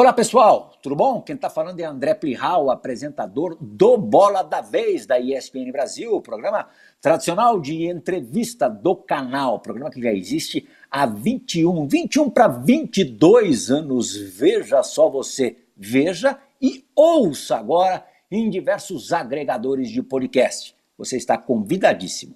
Olá 0.00 0.14
pessoal, 0.14 0.72
tudo 0.82 0.96
bom? 0.96 1.20
Quem 1.20 1.34
está 1.34 1.50
falando 1.50 1.78
é 1.78 1.84
André 1.84 2.14
Plihal, 2.14 2.70
apresentador 2.70 3.54
do 3.60 3.98
Bola 3.98 4.42
da 4.42 4.62
Vez 4.62 5.04
da 5.04 5.20
ESPN 5.20 5.70
Brasil, 5.70 6.22
programa 6.22 6.66
tradicional 7.02 7.60
de 7.60 7.84
entrevista 7.84 8.66
do 8.66 8.96
canal, 8.96 9.60
programa 9.60 9.90
que 9.90 10.00
já 10.00 10.10
existe 10.10 10.66
há 10.90 11.04
21, 11.04 11.86
21 11.86 12.30
para 12.30 12.48
22 12.48 13.70
anos. 13.70 14.16
Veja 14.16 14.82
só 14.82 15.10
você, 15.10 15.58
veja 15.76 16.38
e 16.62 16.82
ouça 16.96 17.58
agora 17.58 18.02
em 18.30 18.48
diversos 18.48 19.12
agregadores 19.12 19.90
de 19.90 20.02
podcast. 20.02 20.74
Você 20.96 21.18
está 21.18 21.36
convidadíssimo. 21.36 22.34